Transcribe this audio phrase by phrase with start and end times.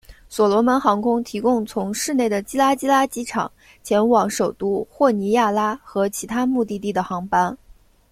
[0.27, 3.51] 所罗门航空提供从市内的基拉基拉机场
[3.83, 7.55] 前往首都霍尼亚拉和其他目的地的航班。